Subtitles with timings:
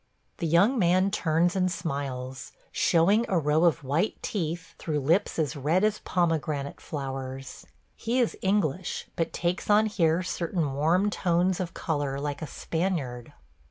[0.39, 5.55] The young man turns and smiles, showing a row of white teeth through lips as
[5.55, 7.67] red as pomegranate flowers.
[7.95, 13.33] He is English, but takes on here certain warm tones of color like a Spaniard.